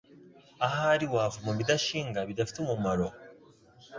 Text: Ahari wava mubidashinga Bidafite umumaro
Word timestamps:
Ahari 0.65 1.05
wava 1.13 1.37
mubidashinga 1.45 2.19
Bidafite 2.27 2.57
umumaro 2.61 3.07